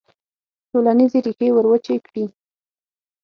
ټولنیزې 0.69 1.19
ریښې 1.25 1.49
وروچې 1.53 1.95
کړي. 2.05 2.25